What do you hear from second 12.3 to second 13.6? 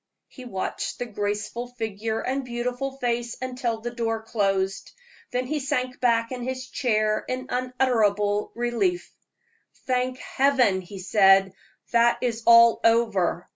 all over.